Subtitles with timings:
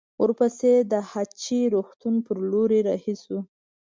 [0.21, 3.39] ورپسې د هه چه روغتون پر لور رهي شوو.